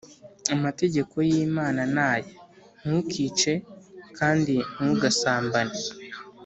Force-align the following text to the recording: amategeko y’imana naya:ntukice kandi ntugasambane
amategeko 0.55 1.15
y’imana 1.29 1.81
naya:ntukice 1.95 3.53
kandi 4.17 4.55
ntugasambane 4.75 5.77